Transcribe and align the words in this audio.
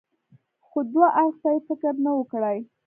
خو 0.67 0.79
دو 0.93 1.03
اړخ 1.19 1.35
ته 1.41 1.49
يې 1.53 1.59
فکر 1.67 1.93
نه 2.05 2.11
و 2.13 2.19
کړى. 2.31 2.57